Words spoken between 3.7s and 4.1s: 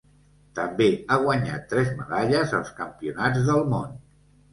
món.